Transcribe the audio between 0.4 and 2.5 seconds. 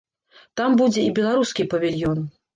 Там будзе і беларускі павільён.